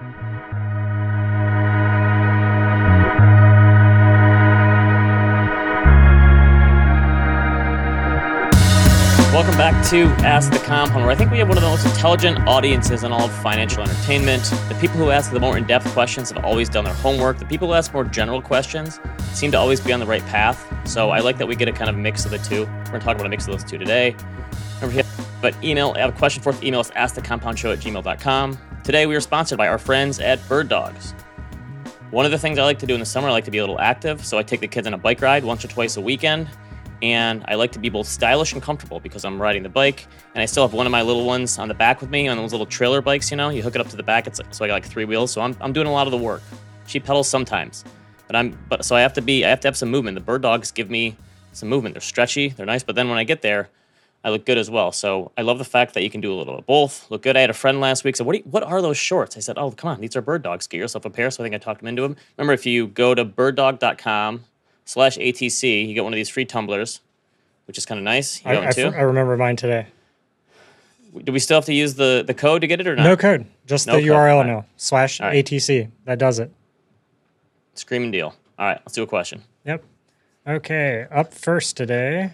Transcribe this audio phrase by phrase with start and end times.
[0.00, 0.16] Welcome
[9.56, 12.38] back to Ask the Compound, where I think we have one of the most intelligent
[12.46, 14.44] audiences in all of financial entertainment.
[14.68, 17.40] The people who ask the more in depth questions have always done their homework.
[17.40, 19.00] The people who ask more general questions
[19.32, 20.64] seem to always be on the right path.
[20.88, 22.66] So I like that we get a kind of mix of the two.
[22.66, 24.14] We're going to talk about a mix of those two today.
[25.42, 26.62] But email, I have a question for us.
[26.62, 28.67] Email us askthecompoundshow at gmail.com.
[28.88, 31.12] Today we are sponsored by our friends at Birddogs.
[32.10, 33.58] One of the things I like to do in the summer, I like to be
[33.58, 34.24] a little active.
[34.24, 36.48] So I take the kids on a bike ride once or twice a weekend
[37.02, 40.40] and I like to be both stylish and comfortable because I'm riding the bike, and
[40.40, 42.52] I still have one of my little ones on the back with me on those
[42.52, 43.30] little trailer bikes.
[43.30, 45.04] You know, you hook it up to the back, it's so I got like three
[45.04, 45.32] wheels.
[45.32, 46.40] So I'm, I'm doing a lot of the work.
[46.86, 47.84] She pedals sometimes,
[48.26, 50.14] but I'm but so I have to be I have to have some movement.
[50.14, 51.14] The Birddogs give me
[51.52, 51.92] some movement.
[51.94, 53.68] They're stretchy, they're nice, but then when I get there,
[54.24, 54.90] I look good as well.
[54.92, 57.08] So I love the fact that you can do a little of both.
[57.10, 57.36] Look good.
[57.36, 58.36] I had a friend last week said, "What?
[58.36, 60.68] You, what are those shorts?" I said, "Oh, come on, these are Birddogs.
[60.68, 62.16] Get yourself a pair." So I think I talked him into them.
[62.36, 64.44] Remember, if you go to birddog.com
[64.84, 67.00] slash ATC, you get one of these free tumblers
[67.68, 68.42] which is kind of nice.
[68.44, 69.86] You I, I, I, remember mine today.
[71.22, 73.04] Do we still have to use the, the code to get it or not?
[73.04, 74.08] No code, just no the code.
[74.08, 75.44] URL now slash right.
[75.44, 75.90] ATC.
[76.06, 76.50] That does it.
[77.74, 78.34] Screaming deal.
[78.58, 79.42] All right, let's do a question.
[79.66, 79.84] Yep.
[80.46, 82.32] Okay, up first today,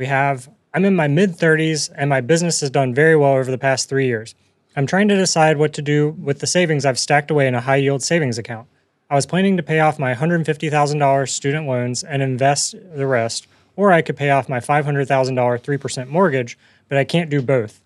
[0.00, 3.50] we have I'm in my mid 30s and my business has done very well over
[3.50, 4.34] the past three years.
[4.74, 7.60] I'm trying to decide what to do with the savings I've stacked away in a
[7.60, 8.66] high yield savings account.
[9.10, 13.92] I was planning to pay off my $150,000 student loans and invest the rest, or
[13.92, 16.56] I could pay off my $500,000 3% mortgage,
[16.88, 17.82] but I can't do both.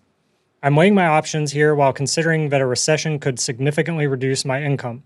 [0.63, 5.03] I'm weighing my options here while considering that a recession could significantly reduce my income.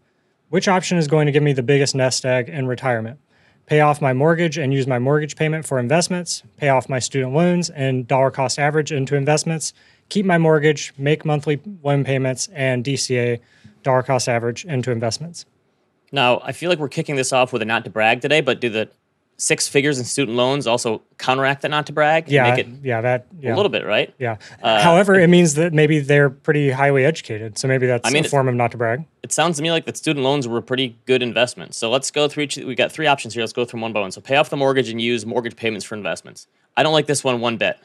[0.49, 3.19] Which option is going to give me the biggest nest egg in retirement?
[3.69, 7.35] Pay off my mortgage and use my mortgage payment for investments, pay off my student
[7.35, 9.73] loans and dollar cost average into investments,
[10.09, 13.39] keep my mortgage, make monthly loan payments, and DCA,
[13.83, 15.45] dollar cost average, into investments.
[16.11, 18.59] Now, I feel like we're kicking this off with a not to brag today, but
[18.59, 18.89] do the
[19.39, 22.99] six figures in student loans also counteract that not to brag yeah make it yeah
[22.99, 23.53] that yeah.
[23.53, 24.13] a little bit right?
[24.19, 24.35] Yeah.
[24.61, 28.25] Uh, however it means that maybe they're pretty highly educated so maybe that's I mean,
[28.25, 29.05] a form of not to brag.
[29.23, 31.73] It sounds to me like that student loans were a pretty good investment.
[31.73, 33.41] So let's go through each we got three options here.
[33.41, 34.11] Let's go through one by one.
[34.11, 36.47] So pay off the mortgage and use mortgage payments for investments.
[36.75, 37.77] I don't like this one one bit.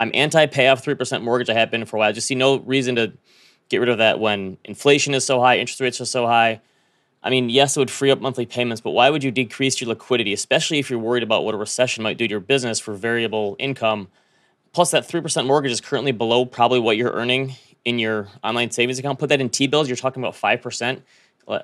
[0.00, 1.48] I'm anti pay off 3% mortgage.
[1.48, 2.08] I have been for a while.
[2.08, 3.12] I just see no reason to
[3.68, 6.60] get rid of that when inflation is so high interest rates are so high
[7.24, 9.88] I mean, yes, it would free up monthly payments, but why would you decrease your
[9.88, 12.92] liquidity, especially if you're worried about what a recession might do to your business for
[12.92, 14.08] variable income?
[14.74, 17.54] Plus, that 3% mortgage is currently below probably what you're earning
[17.86, 19.18] in your online savings account.
[19.18, 21.00] Put that in T bills, you're talking about 5%.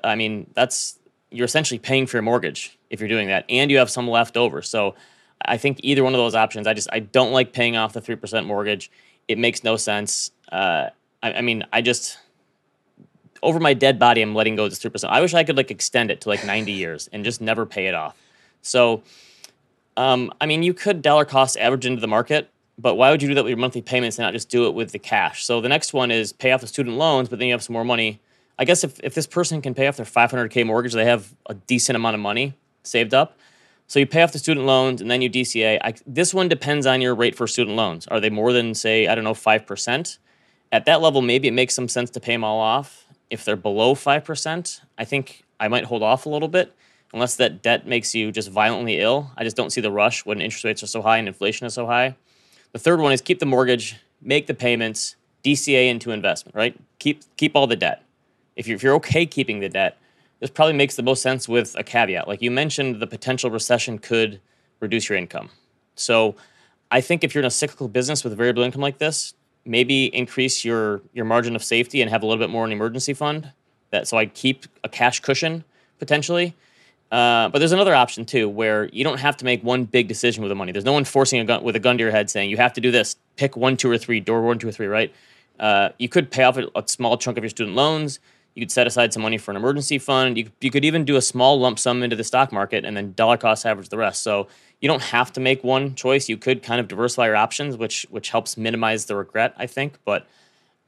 [0.03, 0.97] I mean, that's
[1.29, 4.37] you're essentially paying for your mortgage if you're doing that, and you have some left
[4.37, 4.61] over.
[4.61, 4.95] So,
[5.43, 8.01] I think either one of those options, I just I don't like paying off the
[8.01, 8.91] 3% mortgage.
[9.27, 10.31] It makes no sense.
[10.51, 10.89] Uh,
[11.23, 12.17] I, I mean, I just
[13.43, 15.11] over my dead body, I'm letting go of this three percent.
[15.11, 17.87] I wish I could like extend it to like 90 years and just never pay
[17.87, 18.15] it off.
[18.61, 19.03] So,
[19.97, 23.29] um, I mean, you could dollar cost average into the market, but why would you
[23.29, 25.43] do that with your monthly payments and not just do it with the cash?
[25.43, 27.73] So the next one is pay off the student loans, but then you have some
[27.73, 28.19] more money.
[28.59, 31.55] I guess if, if this person can pay off their 500k mortgage, they have a
[31.55, 32.53] decent amount of money
[32.83, 33.37] saved up.
[33.87, 35.79] So you pay off the student loans and then you DCA.
[35.83, 38.07] I, this one depends on your rate for student loans.
[38.07, 40.17] Are they more than say I don't know five percent?
[40.71, 43.55] At that level, maybe it makes some sense to pay them all off if they're
[43.55, 46.75] below 5%, I think I might hold off a little bit
[47.13, 49.31] unless that debt makes you just violently ill.
[49.37, 51.73] I just don't see the rush when interest rates are so high and inflation is
[51.73, 52.15] so high.
[52.73, 56.77] The third one is keep the mortgage, make the payments, DCA into investment, right?
[56.99, 58.03] Keep keep all the debt.
[58.55, 59.97] If you're, if you're okay keeping the debt,
[60.39, 62.27] this probably makes the most sense with a caveat.
[62.27, 64.39] Like you mentioned, the potential recession could
[64.79, 65.49] reduce your income.
[65.95, 66.35] So
[66.91, 69.33] I think if you're in a cyclical business with variable income like this,
[69.65, 73.13] maybe increase your your margin of safety and have a little bit more in emergency
[73.13, 73.51] fund.
[73.91, 75.63] That so I keep a cash cushion
[75.99, 76.55] potentially.
[77.11, 80.41] Uh, but there's another option too, where you don't have to make one big decision
[80.41, 80.71] with the money.
[80.71, 82.71] There's no one forcing a gun with a gun to your head saying you have
[82.73, 83.17] to do this.
[83.35, 84.21] Pick one, two, or three.
[84.21, 84.87] Door one, two, or three.
[84.87, 85.13] Right?
[85.59, 88.19] Uh, you could pay off a, a, small chunk of your student loans.
[88.53, 90.37] You could set aside some money for an emergency fund.
[90.37, 93.13] You, you could even do a small lump sum into the stock market and then
[93.13, 94.23] dollar cost average the rest.
[94.23, 94.47] So
[94.81, 96.27] you don't have to make one choice.
[96.27, 99.99] You could kind of diversify your options, which which helps minimize the regret, I think.
[100.03, 100.27] But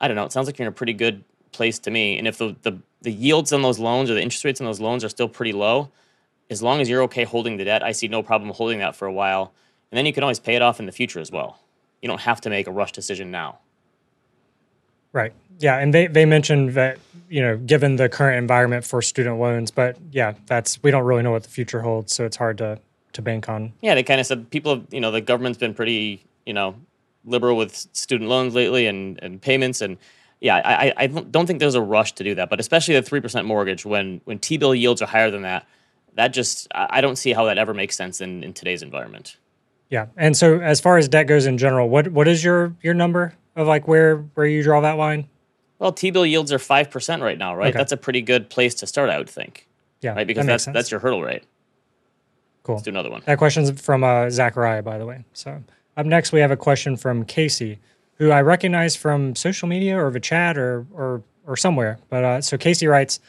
[0.02, 0.26] I don't know.
[0.26, 2.18] It sounds like you're in a pretty good place to me.
[2.18, 4.82] And if the the, the yields on those loans or the interest rates on those
[4.82, 5.90] loans are still pretty low,
[6.50, 9.06] as long as you're okay holding the debt, I see no problem holding that for
[9.06, 9.54] a while.
[9.92, 11.60] And then you can always pay it off in the future as well.
[12.02, 13.60] You don't have to make a rush decision now.
[15.14, 15.32] Right.
[15.60, 16.98] Yeah, and they they mentioned that
[17.30, 21.24] you know, given the current environment for student loans, but yeah, that's we don't really
[21.24, 22.80] know what the future holds, so it's hard to
[23.14, 23.74] to bank on.
[23.82, 26.76] Yeah, they kind of said people have, you know, the government's been pretty, you know,
[27.26, 29.82] liberal with student loans lately and, and payments.
[29.82, 29.98] And
[30.42, 33.22] yeah, I, I- don't think there's a rush to do that, but especially the three
[33.22, 35.66] percent mortgage when when T bill yields are higher than that,
[36.16, 39.38] that just I I don't see how that ever makes sense in, in today's environment.
[39.90, 40.08] Yeah.
[40.18, 43.34] And so as far as debt goes in general, what what is your your number
[43.56, 45.28] of like where where you draw that line?
[45.80, 47.70] Well, T bill yields are five percent right now, right?
[47.70, 47.78] Okay.
[47.78, 49.68] That's a pretty good place to start, I would think,
[50.02, 50.14] Yeah.
[50.14, 50.26] right?
[50.28, 50.74] Because that that's sense.
[50.76, 51.44] that's your hurdle rate.
[52.64, 52.76] cool.
[52.76, 53.22] Let's do another one.
[53.26, 55.26] That question's from uh, Zachariah, by the way.
[55.34, 55.62] So
[55.98, 57.80] up next, we have a question from Casey,
[58.16, 62.00] who I recognize from social media or the chat or or or somewhere.
[62.10, 63.20] But uh, so Casey writes,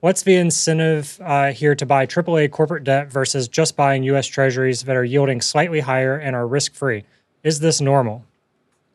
[0.00, 4.26] "What's the incentive uh, here to buy AAA corporate debt versus just buying U.S.
[4.26, 7.04] Treasuries that are yielding slightly higher and are risk free?
[7.42, 8.24] Is this normal?"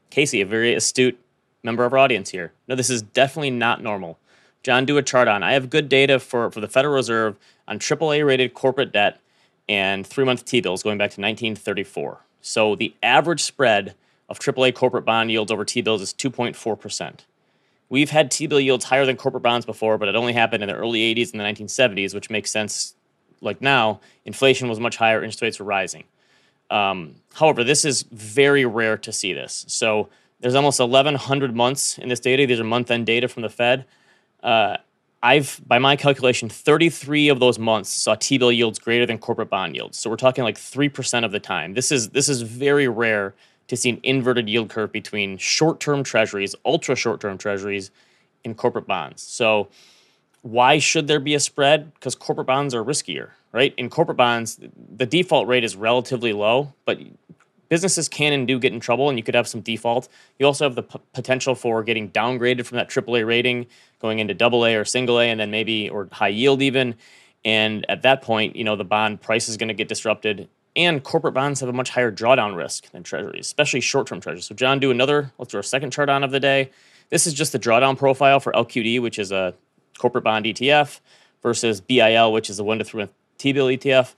[0.09, 1.19] Casey, a very astute
[1.63, 2.54] member of our audience here.
[2.68, 4.18] No, this is definitely not normal.
[4.63, 5.44] John, do a chart on.
[5.44, 7.38] I have good data for, for the Federal Reserve
[7.68, 9.19] on AAA rated corporate debt
[9.69, 12.21] and three month T bills going back to 1934.
[12.42, 13.95] So the average spread
[14.30, 17.19] of AAA corporate bond yields over T bills is 2.4%.
[17.89, 20.69] We've had T bill yields higher than corporate bonds before, but it only happened in
[20.69, 22.95] the early 80s and the 1970s, which makes sense.
[23.39, 26.06] Like now, inflation was much higher, interest rates were rising.
[26.69, 29.65] Um, however, this is very rare to see this.
[29.67, 30.09] So
[30.39, 32.45] there's almost 1,100 months in this data.
[32.45, 33.85] These are month-end data from the Fed.
[34.43, 34.77] Uh,
[35.23, 39.75] I've, by my calculation, 33 of those months saw T-bill yields greater than corporate bond
[39.75, 39.97] yields.
[39.97, 41.73] So we're talking like three percent of the time.
[41.73, 43.33] This is this is very rare
[43.67, 47.91] to see an inverted yield curve between short-term Treasuries, ultra short-term Treasuries,
[48.45, 49.21] and corporate bonds.
[49.21, 49.69] So
[50.51, 51.94] why should there be a spread?
[51.94, 53.73] Because corporate bonds are riskier, right?
[53.77, 54.59] In corporate bonds,
[54.95, 56.99] the default rate is relatively low, but
[57.69, 60.07] businesses can and do get in trouble, and you could have some default.
[60.39, 63.67] You also have the p- potential for getting downgraded from that AAA rating,
[63.99, 66.95] going into AA or single A, and then maybe or high yield even.
[67.44, 71.03] And at that point, you know the bond price is going to get disrupted, and
[71.03, 74.45] corporate bonds have a much higher drawdown risk than treasuries, especially short-term treasuries.
[74.45, 75.31] So, John, do another.
[75.38, 76.71] Let's do our second chart on of the day.
[77.09, 79.53] This is just the drawdown profile for LQD, which is a
[79.97, 80.99] corporate bond ETF,
[81.41, 84.13] versus BIL, which is a one to three month T-bill ETF.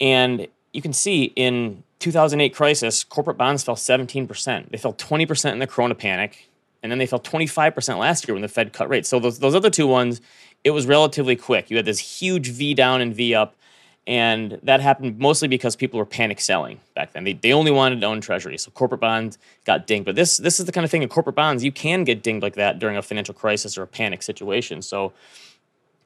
[0.00, 4.70] And you can see in 2008 crisis, corporate bonds fell 17%.
[4.70, 6.48] They fell 20% in the Corona panic,
[6.82, 9.08] and then they fell 25% last year when the Fed cut rates.
[9.08, 10.20] So those, those other two ones,
[10.64, 11.70] it was relatively quick.
[11.70, 13.56] You had this huge V down and V up,
[14.06, 17.24] and that happened mostly because people were panic selling back then.
[17.24, 20.06] They, they only wanted to own treasuries, so corporate bonds got dinged.
[20.06, 22.42] But this this is the kind of thing in corporate bonds you can get dinged
[22.42, 24.82] like that during a financial crisis or a panic situation.
[24.82, 25.12] So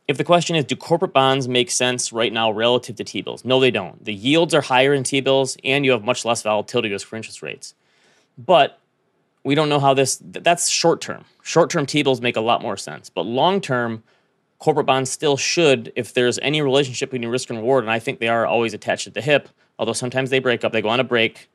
[0.08, 3.44] if the question is, do corporate bonds make sense right now relative to T bills?
[3.44, 4.05] No, they don't.
[4.05, 7.14] The yields are higher in T bills, and you have much less volatility risk for
[7.14, 7.75] interest rates.
[8.37, 8.81] But
[9.44, 11.26] we don't know how this, th- that's short term.
[11.43, 13.08] Short term T bills make a lot more sense.
[13.08, 14.02] But long term,
[14.61, 18.21] corporate bonds still should, if there's any relationship between risk and reward, and I think
[18.21, 19.49] they are always attached at the hip,
[19.79, 21.49] although sometimes they break up, they go on a break,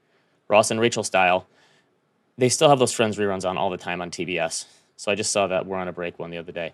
[0.50, 1.48] Ross and Rachel style.
[2.38, 4.66] They still have those Friends reruns on all the time on TBS.
[4.98, 6.74] So I just saw that we're on a break one the other day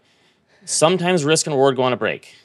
[0.66, 2.36] sometimes risk and reward go on a break,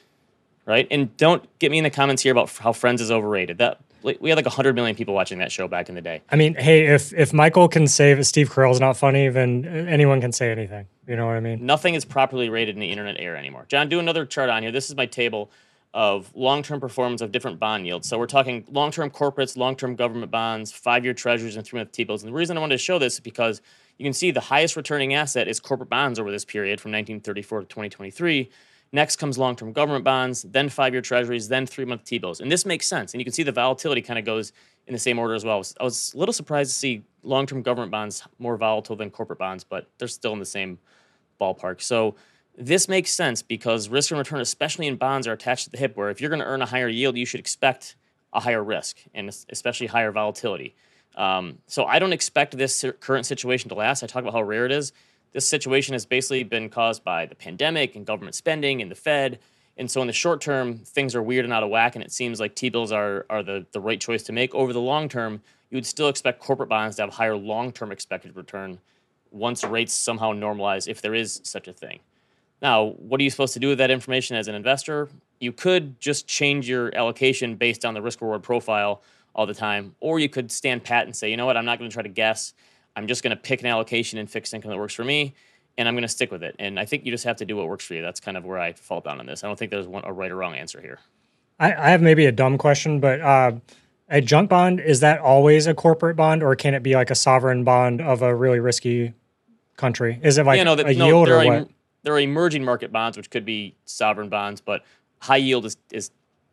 [0.65, 0.87] right?
[0.89, 3.57] And don't get me in the comments here about how Friends is overrated.
[3.57, 3.79] That
[4.19, 6.21] we had like hundred million people watching that show back in the day.
[6.29, 10.21] I mean, hey, if if Michael can say that Steve Carell's not funny, then anyone
[10.21, 10.87] can say anything.
[11.07, 11.65] You know what I mean?
[11.65, 13.65] Nothing is properly rated in the internet era anymore.
[13.69, 14.71] John, do another chart on here.
[14.71, 15.51] This is my table
[15.93, 18.07] of long-term performance of different bond yields.
[18.07, 22.23] So we're talking long-term corporates, long-term government bonds, five-year treasuries, and three-month T-bills.
[22.23, 23.61] And the reason I wanted to show this is because
[23.97, 27.61] you can see the highest returning asset is corporate bonds over this period from 1934
[27.61, 28.49] to 2023.
[28.91, 32.39] Next comes long-term government bonds, then five-year treasuries, then three-month T-bills.
[32.39, 33.13] And this makes sense.
[33.13, 34.53] And you can see the volatility kind of goes
[34.87, 35.61] in the same order as well.
[35.79, 39.63] I was, a little surprised to see long-term government bonds more volatile than corporate bonds,
[39.63, 40.79] but they're still in the same
[41.41, 41.81] ballpark.
[41.81, 42.15] So
[42.57, 45.97] this makes sense because risk and return, especially in bonds, are attached to the hip.
[45.97, 47.95] Where if you're going to earn a higher yield, you should expect
[48.33, 50.75] a higher risk and especially higher volatility.
[51.15, 54.03] Um, so I don't expect this current situation to last.
[54.03, 54.93] I talk about how rare it is.
[55.37, 59.37] This situation has basically been caused by the pandemic and government spending and the Fed.
[59.77, 62.11] And so in the short term, things are weird and out of whack, and it
[62.11, 64.55] seems like T-bills are, are the, the right choice to make.
[64.55, 68.35] Over the long term, you would still expect corporate bonds to have higher long-term expected
[68.35, 68.79] return
[69.29, 71.99] once rates somehow normalize, if there is such a thing.
[72.59, 75.07] Now, what are you supposed to do with that information as an investor?
[75.39, 79.03] You could just change your allocation based on the risk reward profile
[79.35, 81.77] all the time, or you could stand pat and say, you know what, I'm not
[81.77, 82.55] going to try to guess.
[82.97, 85.35] I'm just going to pick an allocation in fixed income that works for me,
[85.77, 86.55] and I'm going to stick with it.
[86.57, 88.01] And I think you just have to do what works for you.
[88.01, 89.43] That's kind of where I fall down on this.
[89.43, 90.97] I don't think there's one, a right or wrong answer here.
[91.59, 93.51] I, I have maybe a dumb question, but uh,
[94.09, 97.15] a junk bond is that always a corporate bond, or can it be like a
[97.15, 99.13] sovereign bond of a really risky
[99.75, 100.19] country?
[100.23, 101.53] Is it like yeah, no, that, a no, yield or are, what?
[101.53, 101.69] em-
[102.01, 104.83] there are emerging market bonds, which could be sovereign bonds, but
[105.19, 106.09] high yield is, is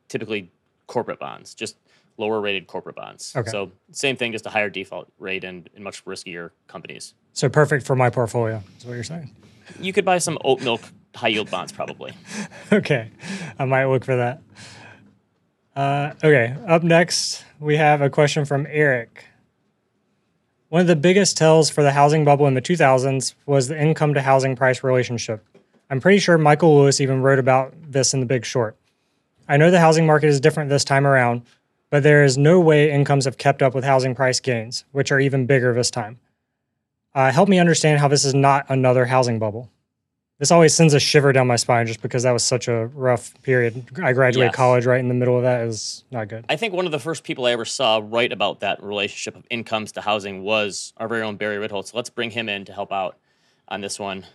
[0.09, 0.51] typically
[0.89, 1.77] corporate bonds, just
[2.16, 3.35] lower rated corporate bonds.
[3.37, 3.50] Okay.
[3.50, 7.14] So same thing, just a higher default rate and, much riskier companies.
[7.33, 8.62] So perfect for my portfolio.
[8.78, 9.30] Is what you're saying?
[9.80, 10.80] You could buy some oat milk
[11.14, 12.12] high yield bonds probably.
[12.73, 13.11] okay,
[13.59, 14.42] I might look for that.
[15.75, 19.25] Uh, okay, up next we have a question from Eric.
[20.68, 24.14] One of the biggest tells for the housing bubble in the 2000s was the income
[24.14, 25.44] to housing price relationship.
[25.88, 28.76] I'm pretty sure Michael Lewis even wrote about this in The Big Short.
[29.49, 31.42] I know the housing market is different this time around,
[31.95, 35.21] but there is no way incomes have kept up with housing price gains, which are
[35.21, 36.19] even bigger this time.
[37.15, 39.71] Uh, help me understand how this is not another housing bubble.
[40.41, 43.41] This always sends a shiver down my spine just because that was such a rough
[43.45, 43.85] period.
[44.03, 44.57] I graduated Yes.
[44.57, 46.45] college right in the middle of that is not good.
[46.49, 49.47] I think one of the first people I ever saw write about that relationship of
[49.49, 51.93] incomes to housing was our very own Barry Ritholtz.
[51.93, 53.19] So let's bring him in to help out
[53.69, 54.27] on this one.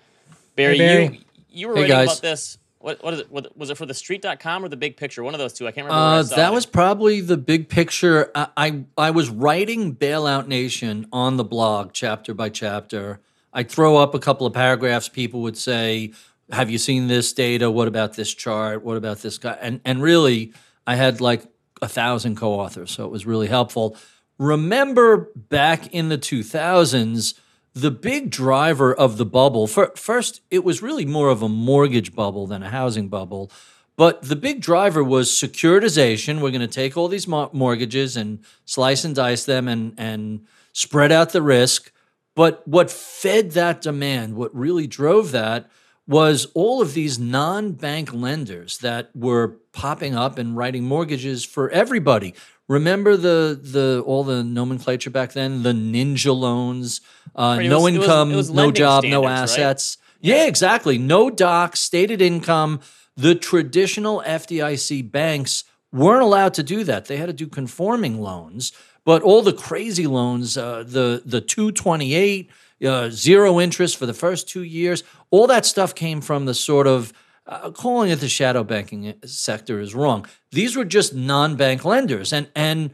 [0.56, 1.04] Barry, Barry.
[1.04, 2.08] you you were Hey, writing guys.
[2.08, 2.58] about this.
[2.80, 3.32] What what is it?
[3.32, 5.22] what- Was it for the street.com or the big picture?
[5.24, 5.68] One of those two.
[5.68, 6.02] I can't remember.
[6.20, 6.56] Uh, that it.
[6.56, 8.32] was probably the big picture.
[8.34, 13.20] I, I I was writing Bailout Nation on the blog, chapter by chapter.
[13.52, 15.10] I'd throw up a couple of paragraphs.
[15.10, 16.14] People would say,
[16.52, 17.70] "Have you seen this data?
[17.70, 18.84] What about this chart?
[18.84, 20.54] What about this guy?" And and really,
[20.88, 21.44] I had like
[21.82, 23.98] a thousand co-authors, so it was really helpful.
[24.38, 27.34] Remember back in the two thousands.
[27.74, 32.14] The big driver of the bubble, fir- first, it was really more of a mortgage
[32.16, 33.52] bubble than a housing bubble.
[33.96, 36.40] But the big driver was securitization.
[36.40, 40.46] We're going to take all these mo- mortgages and slice and dice them and, and
[40.72, 41.92] spread out the risk.
[42.36, 45.70] But what fed that demand, what really drove that,
[46.08, 51.70] was all of these non bank lenders that were popping up and writing mortgages for
[51.70, 52.34] everybody.
[52.70, 57.02] Remember the the all the nomenclature back then, the ninja loans,
[57.36, 59.60] uh, Right, no was- it was- income, it was no job, no standards, right?
[59.66, 59.98] assets.
[60.22, 60.98] Yeah, exactly.
[60.98, 62.80] No doc, stated income.
[63.18, 67.06] The traditional FDIC banks weren't allowed to do that.
[67.06, 68.72] They had to do conforming loans.
[69.04, 72.50] But all the crazy loans, uh, the the 228,
[72.86, 76.86] uh, zero interest for the first two years, all that stuff came from the sort
[76.86, 77.12] of
[77.50, 80.26] uh, calling it the shadow banking sector is wrong.
[80.52, 82.92] These were just non-bank lenders, and and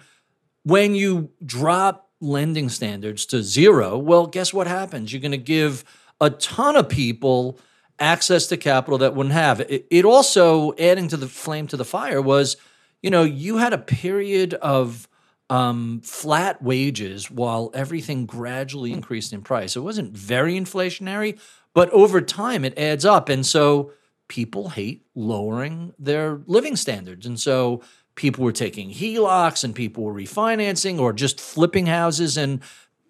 [0.63, 5.11] when you drop lending standards to zero, well, guess what happens?
[5.11, 5.83] You're going to give
[6.19, 7.59] a ton of people
[7.99, 9.59] access to capital that wouldn't have.
[9.61, 12.57] It, it also, adding to the flame to the fire, was
[13.01, 15.07] you know, you had a period of
[15.49, 19.75] um, flat wages while everything gradually increased in price.
[19.75, 21.39] It wasn't very inflationary,
[21.75, 23.29] but over time it adds up.
[23.29, 23.91] And so
[24.27, 27.25] people hate lowering their living standards.
[27.25, 27.81] And so
[28.15, 32.37] people were taking HELOCs and people were refinancing or just flipping houses.
[32.37, 32.61] And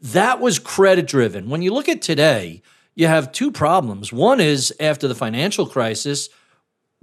[0.02, 1.50] that was credit driven.
[1.50, 2.62] When you look at today,
[2.96, 4.12] you have two problems.
[4.12, 6.30] One is after the financial crisis,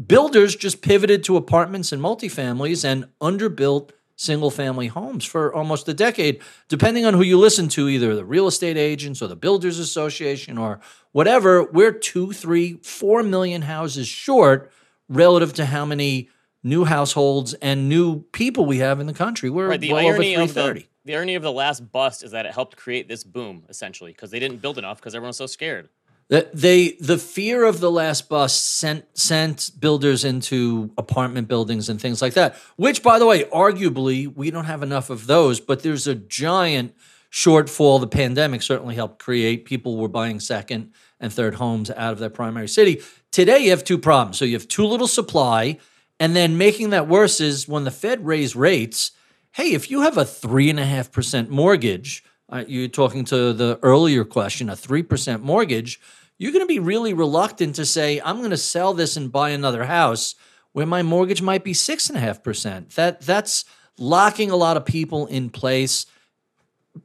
[0.04, 3.90] builders just pivoted to apartments and multifamilies and underbuilt
[4.22, 8.24] single family homes for almost a decade, depending on who you listen to, either the
[8.24, 11.64] real estate agents or the builders association or whatever.
[11.64, 14.70] We're two, three, four million houses short
[15.08, 16.28] relative to how many
[16.62, 19.50] new households and new people we have in the country.
[19.50, 20.80] We're Right, the well over irony of 330.
[20.80, 24.12] the the irony of the last bust is that it helped create this boom essentially
[24.12, 25.88] because they didn't build enough because everyone's so scared.
[26.32, 32.22] They the fear of the last bust sent sent builders into apartment buildings and things
[32.22, 32.56] like that.
[32.76, 36.94] Which, by the way, arguably we don't have enough of those, but there's a giant
[37.30, 38.00] shortfall.
[38.00, 39.66] The pandemic certainly helped create.
[39.66, 43.02] People were buying second and third homes out of their primary city.
[43.30, 44.38] Today you have two problems.
[44.38, 45.78] So you have too little supply,
[46.18, 49.10] and then making that worse is when the Fed raised rates.
[49.50, 53.52] Hey, if you have a three and a half percent mortgage, uh, you're talking to
[53.52, 56.00] the earlier question, a three percent mortgage
[56.38, 59.50] you're going to be really reluctant to say, I'm going to sell this and buy
[59.50, 60.34] another house
[60.72, 62.90] where my mortgage might be six and a half percent.
[62.96, 63.64] That that's
[63.98, 66.06] locking a lot of people in place.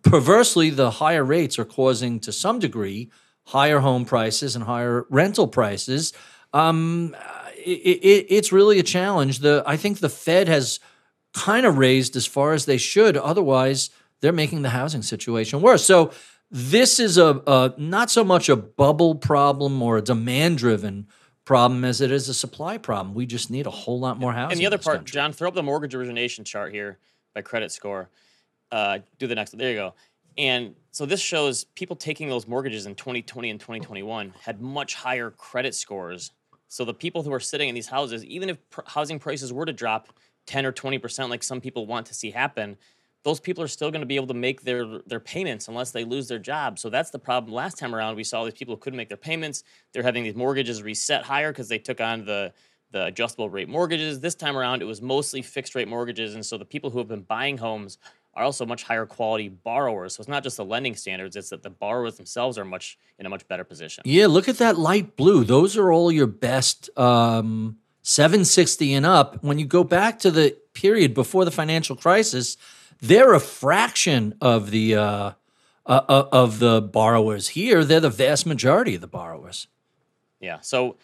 [0.01, 3.11] Perversely, the higher rates are causing, to some degree,
[3.45, 6.13] higher home prices and higher rental prices.
[6.53, 7.15] Um,
[7.57, 9.39] it, it, it's really a challenge.
[9.39, 10.79] The I think the Fed has
[11.33, 13.15] kind of raised as far as they should.
[13.17, 13.89] Otherwise,
[14.21, 15.85] they're making the housing situation worse.
[15.85, 16.11] So
[16.49, 21.07] this is a, a not so much a bubble problem or a demand driven
[21.45, 23.15] problem as it is a supply problem.
[23.15, 24.53] We just need a whole lot more housing.
[24.53, 25.13] And the other part, country.
[25.13, 26.99] John, throw up the mortgage origination chart here
[27.33, 28.09] by credit score.
[28.71, 29.59] Uh, do the next one.
[29.59, 29.93] There you go.
[30.37, 35.31] And so this shows people taking those mortgages in 2020 and 2021 had much higher
[35.31, 36.31] credit scores.
[36.67, 39.65] So the people who are sitting in these houses, even if pr- housing prices were
[39.65, 40.09] to drop
[40.45, 42.77] 10 or 20%, like some people want to see happen,
[43.27, 46.05] those people are still going to be able to make their their payments unless they
[46.05, 46.79] lose their job.
[46.79, 47.53] So that's the problem.
[47.53, 49.65] Last time around, we saw these people who couldn't make their payments.
[49.91, 52.53] They're having these mortgages reset higher because they took on the
[52.91, 54.21] the adjustable rate mortgages.
[54.21, 57.09] This time around, it was mostly fixed rate mortgages, and so the people who have
[57.09, 57.97] been buying homes
[58.33, 60.15] are also much higher quality borrowers.
[60.15, 63.25] So it's not just the lending standards; it's that the borrowers themselves are much in
[63.25, 64.03] a much better position.
[64.05, 65.43] Yeah, look at that light blue.
[65.43, 69.43] Those are all your best um, 760 and up.
[69.43, 72.55] When you go back to the period before the financial crisis,
[73.01, 75.31] they're a fraction of the uh,
[75.85, 77.49] uh, uh of the borrowers.
[77.49, 79.67] Here, they're the vast majority of the borrowers.
[80.39, 80.59] Yeah.
[80.61, 80.97] So,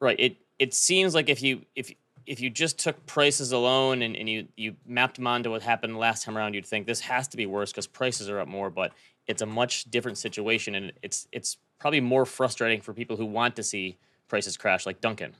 [0.00, 0.18] right.
[0.18, 1.92] It it seems like if you if
[2.26, 5.98] if you just took prices alone and, and you you mapped them onto what happened
[5.98, 8.70] last time around, you'd think this has to be worse because prices are up more.
[8.70, 8.92] But
[9.26, 13.56] it's a much different situation, and it's it's probably more frustrating for people who want
[13.56, 13.98] to see
[14.28, 15.34] prices crash, like Duncan.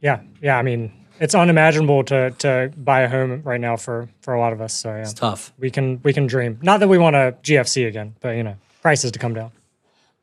[0.00, 0.58] Yeah, yeah.
[0.58, 4.52] I mean, it's unimaginable to to buy a home right now for for a lot
[4.52, 4.74] of us.
[4.74, 5.52] So yeah, It's tough.
[5.56, 6.58] we can we can dream.
[6.62, 9.52] Not that we want a GFC again, but you know, prices to come down.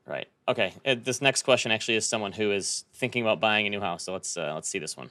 [0.05, 0.27] Right.
[0.47, 0.73] Okay.
[0.85, 4.03] Uh, this next question actually is someone who is thinking about buying a new house.
[4.03, 5.09] So let's uh, let's see this one.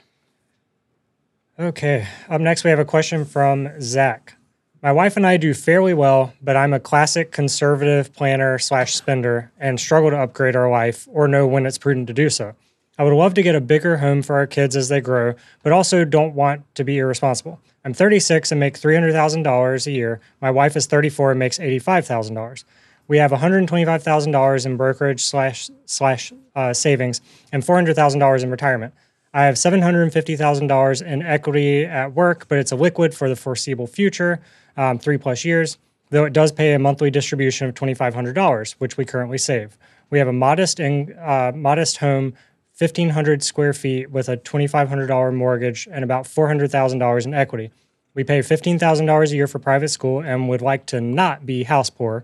[1.59, 2.07] Okay.
[2.29, 4.35] Up next, we have a question from Zach.
[4.83, 9.51] My wife and I do fairly well, but I'm a classic conservative planner slash spender
[9.59, 12.53] and struggle to upgrade our life or know when it's prudent to do so.
[12.99, 15.71] I would love to get a bigger home for our kids as they grow, but
[15.71, 17.61] also don't want to be irresponsible.
[17.85, 20.19] I'm 36 and make $300,000 a year.
[20.41, 22.65] My wife is 34 and makes $85,000.
[23.07, 27.21] We have $125,000 in brokerage slash slash uh, savings
[27.53, 28.93] and $400,000 in retirement.
[29.33, 34.41] I have $750,000 in equity at work, but it's a liquid for the foreseeable future,
[34.75, 35.77] um, three plus years,
[36.09, 39.77] though it does pay a monthly distribution of $2,500, which we currently save.
[40.09, 42.33] We have a modest, in, uh, modest home,
[42.79, 47.71] 1,500 square feet with a $2,500 mortgage and about $400,000 in equity.
[48.13, 51.89] We pay $15,000 a year for private school and would like to not be house
[51.89, 52.23] poor.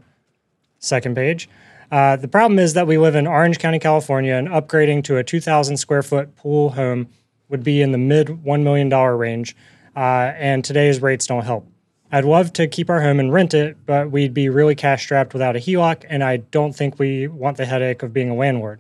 [0.79, 1.50] Second page.
[1.91, 5.24] Uh, the problem is that we live in Orange County, California, and upgrading to a
[5.24, 7.07] 2,000 square foot pool home
[7.50, 9.55] would be in the mid $1 million range,
[9.95, 11.67] uh, and today's rates don't help.
[12.12, 15.33] I'd love to keep our home and rent it, but we'd be really cash strapped
[15.33, 18.79] without a HELOC, and I don't think we want the headache of being a landlord.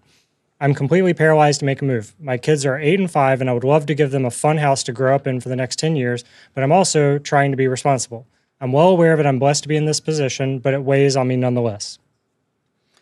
[0.65, 2.15] I'm completely paralyzed to make a move.
[2.19, 4.57] My kids are eight and five, and I would love to give them a fun
[4.57, 6.23] house to grow up in for the next 10 years,
[6.55, 8.25] but I'm also trying to be responsible.
[8.59, 11.27] I'm well aware that I'm blessed to be in this position, but it weighs on
[11.27, 11.99] me nonetheless.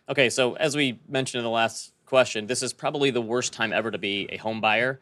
[0.09, 3.71] Okay, so as we mentioned in the last question, this is probably the worst time
[3.71, 4.99] ever to be a home buyer.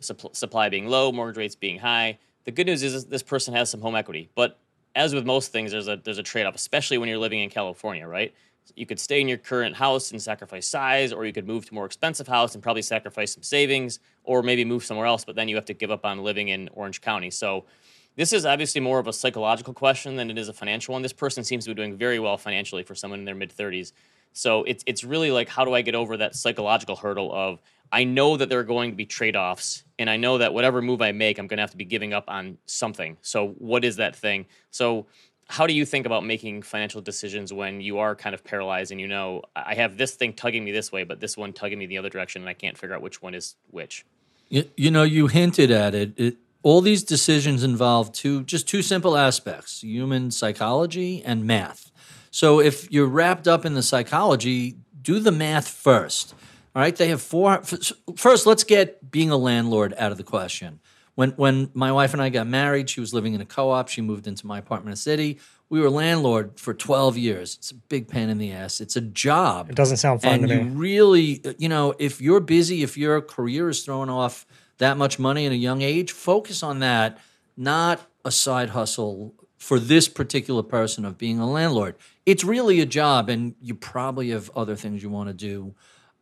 [0.00, 2.20] Supp- supply being low, mortgage rates being high.
[2.44, 4.60] The good news is this person has some home equity, but
[4.94, 7.50] as with most things, there's a there's a trade off, especially when you're living in
[7.50, 8.32] California, right?
[8.76, 11.74] You could stay in your current house and sacrifice size, or you could move to
[11.74, 15.24] more expensive house and probably sacrifice some savings, or maybe move somewhere else.
[15.24, 17.30] But then you have to give up on living in Orange County.
[17.30, 17.64] So
[18.16, 21.02] this is obviously more of a psychological question than it is a financial one.
[21.02, 23.92] This person seems to be doing very well financially for someone in their mid 30s.
[24.32, 27.60] So it's it's really like how do I get over that psychological hurdle of
[27.92, 30.82] I know that there are going to be trade offs, and I know that whatever
[30.82, 33.16] move I make, I'm going to have to be giving up on something.
[33.22, 34.46] So what is that thing?
[34.72, 35.06] So
[35.48, 39.00] how do you think about making financial decisions when you are kind of paralyzed and
[39.00, 41.86] you know I have this thing tugging me this way, but this one tugging me
[41.86, 44.04] the other direction, and I can't figure out which one is which?
[44.48, 46.18] You, you know, you hinted at it.
[46.18, 46.36] it.
[46.62, 51.90] All these decisions involve two just two simple aspects: human psychology and math.
[52.30, 56.34] So if you're wrapped up in the psychology, do the math first.
[56.74, 57.62] All right, they have four.
[58.16, 60.80] First, let's get being a landlord out of the question.
[61.14, 63.88] When when my wife and I got married, she was living in a co-op.
[63.88, 65.38] She moved into my apartment in the city.
[65.68, 67.56] We were landlord for 12 years.
[67.56, 68.80] It's a big pain in the ass.
[68.80, 69.70] It's a job.
[69.70, 70.70] It doesn't sound fun and to you me.
[70.70, 74.46] really, you know, if you're busy, if your career is throwing off
[74.78, 77.18] that much money in a young age, focus on that,
[77.56, 81.96] not a side hustle for this particular person of being a landlord.
[82.26, 85.74] It's really a job, and you probably have other things you want to do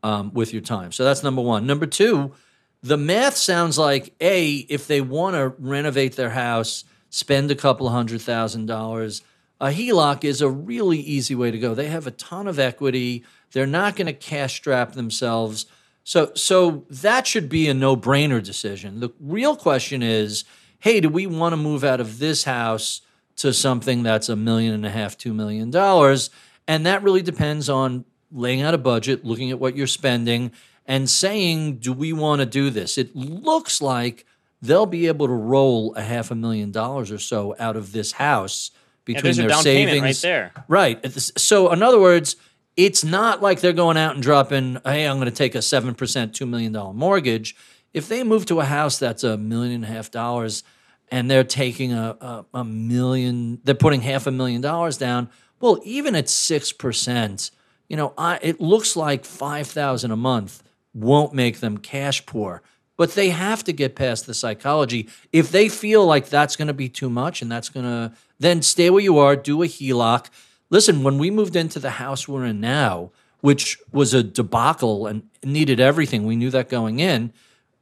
[0.03, 0.93] um, with your time.
[0.93, 1.67] So that's number one.
[1.67, 2.33] Number two,
[2.83, 7.89] the math sounds like a if they want to renovate their house, spend a couple
[7.89, 9.23] hundred thousand dollars.
[9.61, 11.75] A HELOC is a really easy way to go.
[11.75, 13.25] They have a ton of equity.
[13.53, 15.67] They're not going to cash strap themselves.
[16.03, 18.99] So, so that should be a no-brainer decision.
[18.99, 20.45] The real question is,
[20.81, 23.03] hey, do we want to move out of this house
[23.37, 26.31] to something that's a million and a half, two million dollars?
[26.67, 30.51] And that really depends on laying out a budget, looking at what you're spending,
[30.87, 32.99] and saying, do we want to do this?
[32.99, 34.27] It looks like
[34.61, 38.13] they'll be able to roll a half a million dollars or so out of this
[38.13, 38.71] house
[39.07, 40.03] Yeah, between your their savings.
[40.03, 40.53] right there.
[40.69, 41.11] Right.
[41.39, 42.37] So, in other words,
[42.77, 45.95] it's not like they're going out and dropping, hey, I'm going to take a 7%,
[45.95, 47.55] $2 million mortgage.
[47.93, 50.63] If they move to a house that's a million and a half dollars
[51.11, 55.29] and they're taking a, a, a million, they're putting half a million dollars down,
[55.61, 57.51] well, even at 6%,
[57.89, 60.63] you know, I, it looks like 5000 a month
[60.95, 62.63] won't make them cash poor.
[62.97, 65.09] But they have to get past the psychology.
[65.33, 68.63] If they feel like that's going to be too much and that's going to, then
[68.63, 70.27] stay where you are, do a HELOC.
[70.71, 75.29] Listen, when we moved into the house we're in now, which was a debacle and
[75.43, 77.33] needed everything, we knew that going in.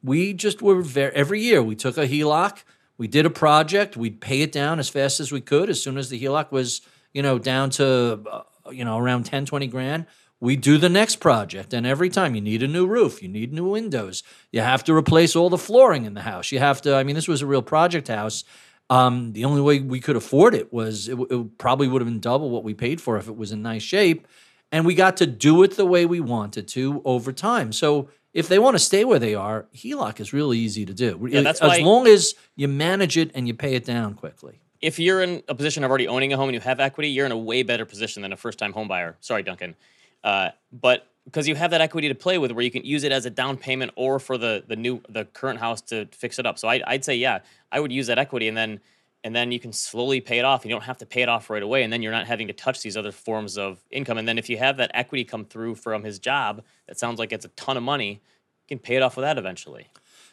[0.03, 2.63] We just were very, every year we took a HELOC,
[2.97, 5.69] we did a project, we'd pay it down as fast as we could.
[5.69, 6.81] As soon as the HELOC was,
[7.13, 10.07] you know, down to, uh, you know, around 10, 20 grand,
[10.41, 11.73] we do the next project.
[11.75, 14.95] And every time you need a new roof, you need new windows, you have to
[14.95, 16.51] replace all the flooring in the house.
[16.51, 18.45] You have to, I mean, this was a real project house.
[18.89, 22.21] Um, the only way we could afford it was it, it probably would have been
[22.21, 24.27] double what we paid for if it was in nice shape.
[24.73, 27.73] And we got to do it the way we wanted to over time.
[27.73, 31.29] So if they want to stay where they are, HELOC is really easy to do.
[31.31, 34.61] Yeah, that's as why- long as you manage it and you pay it down quickly.
[34.81, 37.27] if you're in a position of already owning a home and you have equity, you're
[37.27, 39.15] in a way better position than a first time home buyer.
[39.21, 39.75] Sorry, Duncan.
[40.23, 43.13] Uh, but because you have that equity to play with where you can use it
[43.13, 46.47] as a down payment or for the the new the current house to fix it
[46.47, 46.59] up.
[46.59, 48.81] So I, I'd say yeah, I would use that equity and then
[49.23, 50.65] and then you can slowly pay it off.
[50.65, 52.53] You don't have to pay it off right away, and then you're not having to
[52.53, 54.19] touch these other forms of income.
[54.19, 57.33] And then if you have that equity come through from his job, that sounds like
[57.33, 58.13] it's a ton of money.
[58.13, 59.89] You can pay it off with that eventually.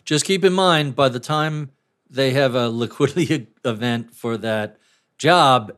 [0.05, 1.71] Just keep in mind, by the time
[2.09, 4.77] they have a liquidity event for that
[5.17, 5.75] job,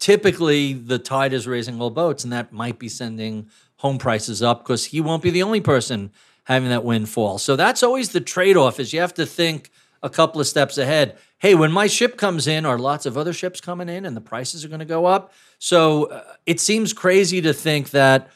[0.00, 4.64] typically the tide is raising all boats, and that might be sending home prices up
[4.64, 6.10] because he won't be the only person
[6.44, 7.38] having that windfall.
[7.38, 9.70] So that's always the trade-off: is you have to think
[10.02, 11.16] a couple of steps ahead.
[11.38, 14.20] Hey, when my ship comes in, are lots of other ships coming in, and the
[14.20, 15.32] prices are going to go up?
[15.58, 18.30] So uh, it seems crazy to think that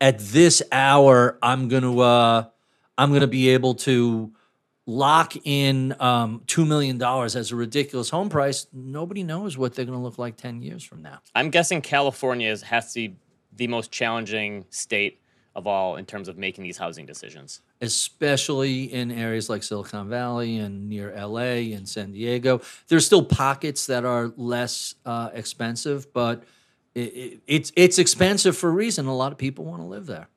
[0.00, 2.44] at this hour I'm going to uh,
[2.98, 4.32] I'm going to be able to
[4.86, 8.66] lock in um, two million dollars as a ridiculous home price.
[8.72, 11.20] Nobody knows what they're going to look like ten years from now.
[11.34, 13.16] I'm guessing California is, has to be
[13.54, 15.20] the most challenging state
[15.54, 17.62] of all in terms of making these housing decisions.
[17.80, 22.60] especially in areas like Silicon Valley and near LA and San Diego.
[22.88, 26.44] There's still pockets that are less uh, expensive, but
[26.94, 29.06] it, it, it's it's expensive for a reason.
[29.06, 30.28] A lot of people want to live there.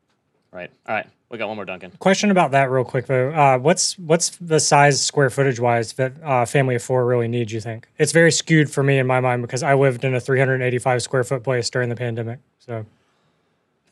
[0.52, 0.72] Right.
[0.88, 1.08] All right.
[1.30, 1.92] We got one more, Duncan.
[2.00, 3.30] Question about that, real quick though.
[3.32, 7.54] Uh, what's what's the size square footage wise that uh, family of four really needs?
[7.54, 10.20] You think it's very skewed for me in my mind because I lived in a
[10.20, 12.40] 385 square foot place during the pandemic.
[12.58, 12.84] So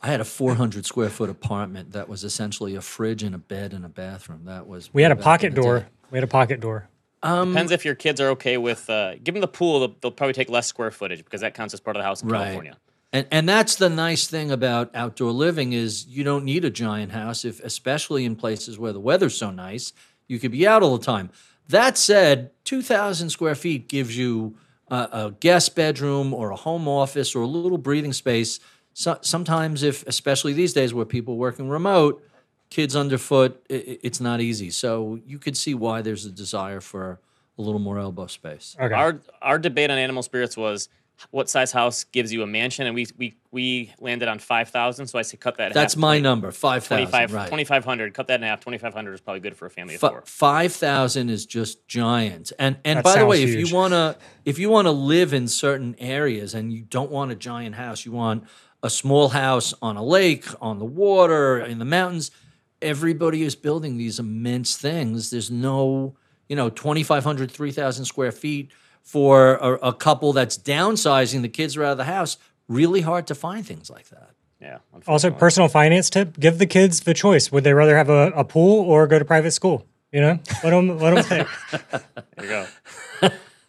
[0.01, 3.71] I had a 400 square foot apartment that was essentially a fridge and a bed
[3.73, 4.45] and a bathroom.
[4.45, 5.81] That was we had a pocket door.
[5.81, 5.85] day.
[6.09, 6.89] We had a pocket door.
[7.21, 9.79] Depends if your kids are okay with uh, give them the pool.
[9.81, 12.23] They'll, they'll probably take less square footage because that counts as part of the house
[12.23, 12.43] in Right.
[12.45, 12.77] California.
[13.13, 17.11] And and that's the nice thing about outdoor living is you don't need a giant
[17.13, 19.93] house if especially in places where the weather's so nice,
[20.27, 21.29] you could be out all the time.
[21.69, 24.57] That said, 2000 square feet gives you
[24.89, 28.59] a, a guest bedroom or a home office or a little breathing space.
[28.93, 32.23] So, sometimes if especially these days where people are working remote,
[32.69, 34.69] kids underfoot, i i- it's not easy.
[34.69, 37.19] So you could see why there's a desire for
[37.57, 38.75] a little more elbow space.
[38.79, 38.93] Okay.
[38.93, 40.89] Our our debate on animal spirits was
[41.31, 45.07] what size house gives you a mansion, and we we we landed on five thousand.
[45.07, 45.67] So I say cut that.
[45.67, 46.87] in That's half, my 20 number, 5,000.
[47.07, 47.45] 25 right.
[47.45, 50.23] 2500 cut that in half 2500 is probably good for a family of Fi- four
[50.25, 52.51] Five thousand is just giant.
[52.59, 55.47] And and That by the way, sounds if you wanna if you wanna live in
[55.47, 58.43] certain areas and you don't want a giant house, you want
[58.83, 62.31] a small house on a lake, on the water, in the mountains.
[62.79, 65.31] Everybody is building these immense things.
[65.31, 66.15] There's no,
[66.47, 68.69] you know, 2,500, 3,000 square feet
[69.07, 71.41] for a, a couple that's downsizing.
[71.41, 72.37] The kids are out of the house.
[72.67, 74.31] Really hard to find things like that.
[74.59, 77.51] yeah Also, personal finance tip: give the kids the choice.
[77.51, 79.85] Would they rather have a, a pool or go to private school?
[80.11, 81.47] You know, let them let them pick.
[82.37, 82.67] there you go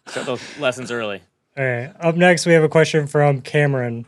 [0.09, 1.21] start those lessons early
[1.57, 1.93] All right.
[1.99, 4.05] Up next, we have a question from Cameron.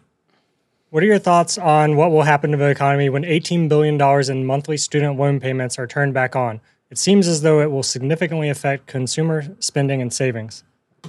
[0.89, 4.46] What are your thoughts on what will happen to the economy when $18 billion in
[4.46, 6.60] monthly student loan payments are turned back on?
[6.89, 10.63] It seems as though it will significantly affect consumer spending and savings.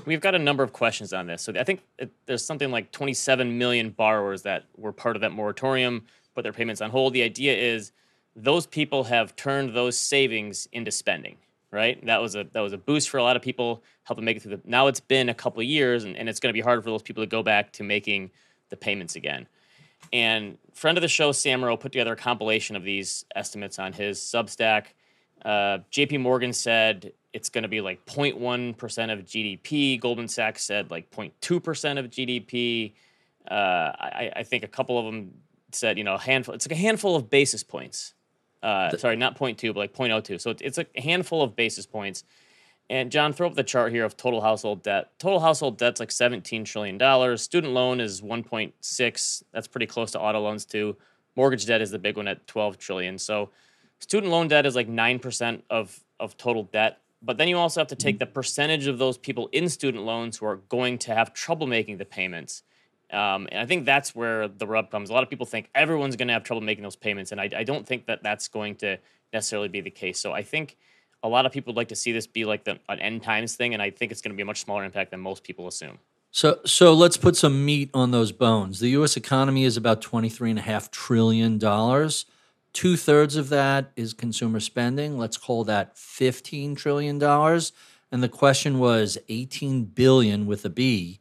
[0.05, 1.43] We've got a number of questions on this.
[1.43, 5.33] So I think it, there's something like 27 million borrowers that were part of that
[5.33, 7.13] moratorium, put their payments on hold.
[7.13, 7.93] The idea is
[8.35, 11.37] those people have turned those savings into spending,
[11.71, 12.05] right?
[12.07, 14.43] That was a that was a boost for a lot of people, helping make it
[14.43, 14.63] through the.
[14.65, 16.91] Now it's been a couple of years, and, and it's going to be hard for
[16.91, 18.31] those people to go back to making
[18.71, 19.47] the payments again.
[20.13, 23.93] And friend of the show, Sam Ro, put together a compilation of these estimates on
[23.93, 24.87] his Substack.
[25.45, 30.01] Uh, JP Morgan said it's going to be like 0.1% of GDP.
[30.01, 32.93] Goldman Sachs said like 0.2% of GDP.
[33.51, 35.33] Uh, I, I think a couple of them
[35.73, 36.55] said, you know, a handful.
[36.55, 38.15] It's like a handful of basis points.
[38.63, 40.41] Uh, sorry, not 0.2, but like 0.02.
[40.41, 42.25] So it's, it's a handful of basis points.
[42.91, 45.19] And John, throw up the chart here of total household debt.
[45.19, 47.39] Total household debt's like $17 trillion.
[47.39, 49.43] Student loan is 1.6.
[49.53, 50.97] That's pretty close to auto loans too.
[51.35, 53.19] Mortgage debt is the big one at 12 trillion.
[53.19, 53.51] So
[53.99, 57.01] student loan debt is like 9% of of total debt.
[57.23, 60.39] But then you also have to take the percentage of those people in student loans
[60.39, 62.63] who are going to have trouble making the payments.
[63.13, 65.11] Um, and I think that's where the rub comes.
[65.11, 67.51] A lot of people think everyone's going to have trouble making those payments, and I,
[67.57, 68.99] I don't think that that's going to
[69.33, 70.19] necessarily be the case.
[70.19, 70.77] So I think
[71.23, 73.55] a lot of people would like to see this be like the, an end times
[73.55, 75.69] thing, and I think it's going to be a much smaller impact than most people
[75.69, 75.99] assume.
[76.31, 78.81] So, so let's put some meat on those bones.
[78.81, 79.17] The U.S.
[79.19, 82.25] economy is about twenty-three and a half trillion dollars.
[82.73, 85.19] Two thirds of that is consumer spending.
[85.19, 87.73] Let's call that fifteen trillion dollars.
[88.11, 91.21] And the question was eighteen billion with a B,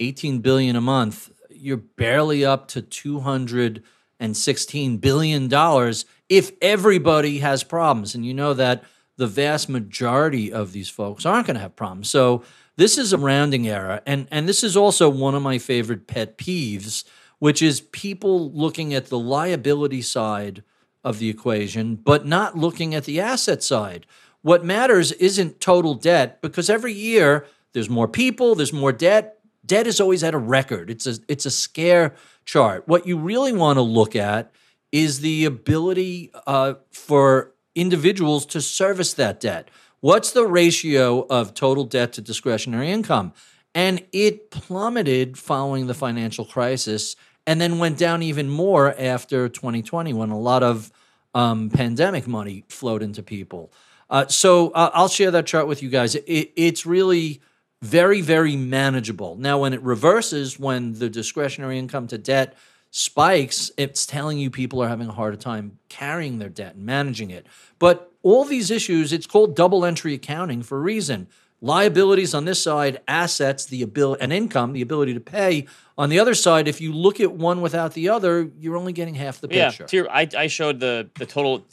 [0.00, 1.30] eighteen billion a month.
[1.50, 3.82] You're barely up to two hundred
[4.18, 8.14] and sixteen billion dollars if everybody has problems.
[8.14, 8.82] And you know that
[9.16, 12.10] the vast majority of these folks aren't going to have problems.
[12.10, 12.42] So
[12.76, 16.36] this is a rounding error, and and this is also one of my favorite pet
[16.36, 17.04] peeves,
[17.38, 20.62] which is people looking at the liability side
[21.06, 24.04] of the equation, but not looking at the asset side.
[24.42, 29.38] What matters isn't total debt because every year there's more people, there's more debt.
[29.64, 30.90] Debt is always at a record.
[30.90, 32.14] It's a it's a scare
[32.44, 32.88] chart.
[32.88, 34.50] What you really want to look at
[34.90, 39.70] is the ability uh, for individuals to service that debt.
[40.00, 43.32] What's the ratio of total debt to discretionary income?
[43.74, 47.14] And it plummeted following the financial crisis
[47.46, 50.90] and then went down even more after 2020 when a lot of
[51.36, 53.70] um, pandemic money flowed into people.
[54.08, 56.14] Uh, so uh, I'll share that chart with you guys.
[56.14, 57.42] It, it's really
[57.82, 59.36] very, very manageable.
[59.36, 62.56] Now, when it reverses, when the discretionary income to debt
[62.90, 67.30] spikes, it's telling you people are having a harder time carrying their debt and managing
[67.30, 67.46] it.
[67.78, 71.28] But all these issues, it's called double entry accounting for a reason.
[71.62, 75.66] Liabilities on this side, assets, the ability and income, the ability to pay.
[75.96, 79.14] On the other side, if you look at one without the other, you're only getting
[79.14, 79.86] half the Yeah, picture.
[79.96, 81.64] your, I, I showed the the total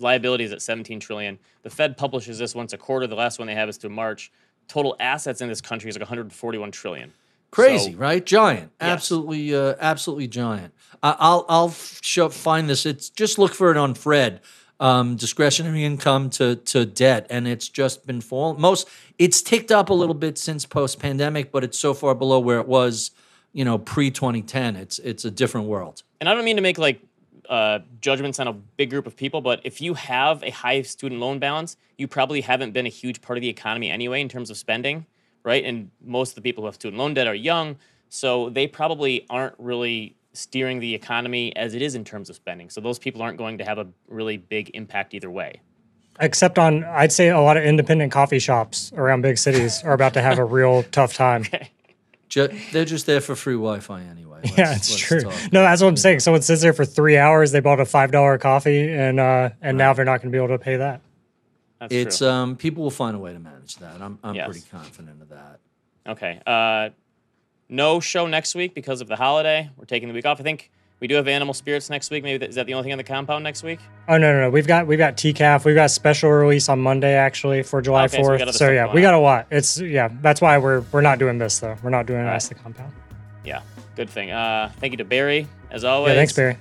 [0.00, 1.38] liabilities at 17 trillion.
[1.62, 3.06] The Fed publishes this once a quarter.
[3.06, 4.32] The last one they have is through March.
[4.66, 7.12] Total assets in this country is like 141 trillion.
[7.52, 8.26] Crazy, So- right?
[8.26, 8.90] Giant, Yes.
[8.90, 10.74] absolutely, uh, absolutely giant.
[11.00, 11.70] I I'll I'll
[12.02, 12.84] show, find this.
[12.84, 14.40] It's just look for it on Fred.
[14.80, 18.60] Um, discretionary income to to debt, and it's just been falling.
[18.60, 18.88] Most
[19.18, 22.60] it's ticked up a little bit since post pandemic, but it's so far below where
[22.60, 23.10] it was,
[23.52, 24.76] you know, pre 2010.
[24.76, 26.04] It's it's a different world.
[26.20, 27.00] and I don't mean to make like
[27.48, 31.20] uh, judgments on a big group of people, but if you have a high student
[31.20, 34.50] loan balance, you probably haven't been a huge part of the economy anyway in terms
[34.50, 35.06] of spending,
[35.44, 35.64] right?
[35.64, 37.76] And most of the people who have student loan debt are young,
[38.10, 42.70] so they probably aren't really steering the economy as it is in terms of spending.
[42.70, 45.60] So those people aren't going to have a really big impact either way.
[46.20, 50.14] Except on, I'd say a lot of independent coffee shops around big cities are about
[50.14, 51.44] to have a real tough time.
[52.28, 54.40] Ju- they're just there for free Wi-Fi anyway.
[54.44, 55.20] Yeah, Let's- it's true.
[55.22, 55.32] talk.
[55.52, 56.20] No, that's what I'm saying.
[56.20, 57.52] Someone sits there for three hours.
[57.52, 60.42] They bought a five dollar coffee, and uh, and now they're not going to be
[60.42, 61.00] able to pay that.
[61.80, 62.28] That's It's true.
[62.28, 64.00] um people will find a way to manage that.
[64.02, 64.46] I'm I'm Yes.
[64.48, 65.58] pretty confident of that.
[66.06, 66.40] Okay.
[66.46, 66.90] Uh,
[67.68, 69.70] no show next week because of the holiday.
[69.76, 70.40] We're taking the week off.
[70.40, 72.24] I think we do have Animal Spirits next week.
[72.24, 73.78] Maybe that, is that the only thing on the compound next week?
[74.08, 74.50] Oh no, no, no.
[74.50, 75.64] We've got we've got TCAF.
[75.64, 78.38] We've got special release on Monday actually for July Okay, so we fourth.
[78.38, 79.46] got other so stuff yeah, going we got a lot.
[79.50, 80.08] It's yeah.
[80.22, 81.76] That's why we're we're not doing this though.
[81.82, 82.34] We're not doing right.
[82.34, 82.92] Ask the Compound.
[83.44, 83.62] Yeah,
[83.96, 84.30] good thing.
[84.30, 86.12] Uh, thank you to Barry as always.
[86.12, 86.56] Yeah, thanks, Barry.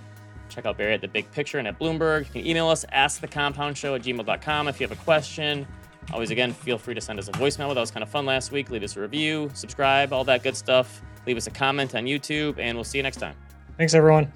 [0.49, 2.25] Check out Barry at the Big Picture and at Bloomberg.
[2.27, 5.67] You can email us askthecompoundshow at gmail.com if you have a question.
[6.13, 7.73] Always, again, feel free to send us a voicemail.
[7.73, 8.69] That was kind of fun last week.
[8.69, 11.01] Leave us a review, subscribe, all that good stuff.
[11.25, 13.35] Leave us a comment on YouTube, and we'll see you next time.
[13.77, 14.31] Thanks everyone.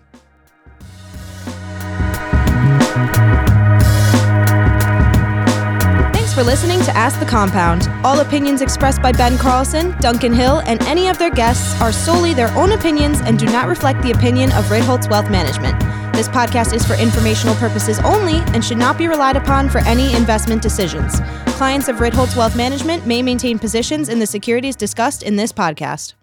[6.14, 7.90] Thanks for listening to Ask the Compound.
[8.06, 12.34] All opinions expressed by Ben Carlson, Duncan Hill, and any of their guests are solely
[12.34, 15.80] their own opinions and do not reflect the opinion of Ritholtz Wealth Management.
[16.14, 20.14] This podcast is for informational purposes only and should not be relied upon for any
[20.14, 21.20] investment decisions.
[21.62, 26.16] Clients of Ritholtz Wealth Management may maintain positions in the securities discussed in this podcast.